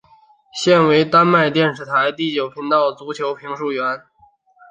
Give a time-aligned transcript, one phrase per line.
[0.51, 4.01] 现为丹麦电视台第九频道足球评述员。